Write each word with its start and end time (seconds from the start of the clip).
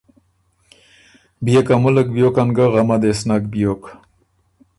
بيې 1.43 1.61
که 1.67 1.73
ملّک 1.83 2.07
بیوکن 2.15 2.49
ګه 2.57 2.65
غمه 2.73 2.97
دې 3.01 3.11
سو 3.17 3.23
نک 3.29 3.43
بیوک“ 3.51 3.83